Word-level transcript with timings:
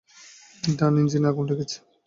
ডান 0.63 0.93
ইঞ্জিনে 1.01 1.27
আগুন 1.31 1.45
লেগেছে। 1.49 1.77